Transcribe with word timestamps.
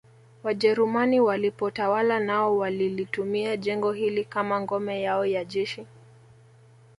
Wajerumani 0.43 1.19
walipotawala 1.19 2.19
nao 2.19 2.57
walilitumia 2.57 3.57
jengo 3.57 3.91
hili 3.91 4.25
kama 4.25 4.61
ngome 4.61 5.01
yao 5.01 5.25
ya 5.25 5.45
jeshi 5.45 5.85